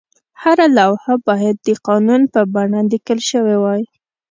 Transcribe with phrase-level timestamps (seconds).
[0.41, 3.81] هره لوحه باید د قانون په بڼه لیکل شوې وای.